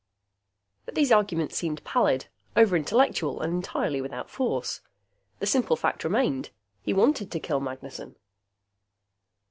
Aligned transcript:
But 0.85 0.95
these 0.95 1.11
arguments 1.11 1.55
seemed 1.55 1.83
pallid, 1.83 2.25
over 2.55 2.75
intellectual 2.75 3.39
and 3.39 3.53
entirely 3.53 4.01
without 4.01 4.31
force. 4.31 4.81
The 5.37 5.45
simple 5.45 5.75
fact 5.75 6.03
remained 6.03 6.49
he 6.81 6.91
wanted 6.91 7.29
to 7.31 7.39
kill 7.39 7.59
Magnessen. 7.59 8.15